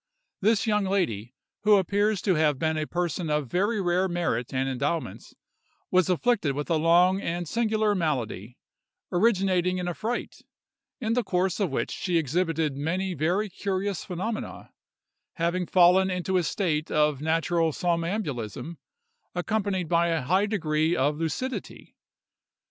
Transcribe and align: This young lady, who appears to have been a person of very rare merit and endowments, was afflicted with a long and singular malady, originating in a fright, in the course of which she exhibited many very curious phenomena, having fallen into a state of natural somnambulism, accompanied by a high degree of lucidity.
This 0.41 0.65
young 0.65 0.85
lady, 0.85 1.35
who 1.61 1.75
appears 1.75 2.23
to 2.23 2.33
have 2.33 2.57
been 2.57 2.75
a 2.75 2.87
person 2.87 3.29
of 3.29 3.51
very 3.51 3.79
rare 3.79 4.07
merit 4.07 4.51
and 4.51 4.67
endowments, 4.67 5.35
was 5.91 6.09
afflicted 6.09 6.53
with 6.53 6.71
a 6.71 6.77
long 6.77 7.21
and 7.21 7.47
singular 7.47 7.93
malady, 7.93 8.57
originating 9.11 9.77
in 9.77 9.87
a 9.87 9.93
fright, 9.93 10.37
in 10.99 11.13
the 11.13 11.23
course 11.23 11.59
of 11.59 11.69
which 11.69 11.91
she 11.91 12.17
exhibited 12.17 12.75
many 12.75 13.13
very 13.13 13.47
curious 13.47 14.03
phenomena, 14.03 14.73
having 15.33 15.67
fallen 15.67 16.09
into 16.09 16.35
a 16.35 16.41
state 16.41 16.89
of 16.89 17.21
natural 17.21 17.71
somnambulism, 17.71 18.79
accompanied 19.35 19.87
by 19.87 20.07
a 20.07 20.23
high 20.23 20.47
degree 20.47 20.95
of 20.95 21.15
lucidity. 21.17 21.95